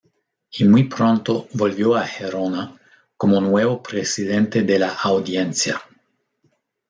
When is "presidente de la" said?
3.83-4.93